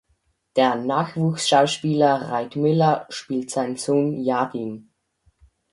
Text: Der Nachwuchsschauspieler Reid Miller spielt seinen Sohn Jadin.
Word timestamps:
Der 0.55 0.73
Nachwuchsschauspieler 0.77 2.31
Reid 2.31 2.55
Miller 2.55 3.05
spielt 3.11 3.51
seinen 3.51 3.77
Sohn 3.77 4.19
Jadin. 4.23 4.89